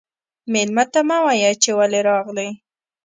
مېلمه 0.53 0.83
ته 0.93 0.99
مه 1.07 1.17
وايه 1.25 1.51
چې 1.63 1.69
ولې 1.77 1.99
راغلې. 2.09 2.49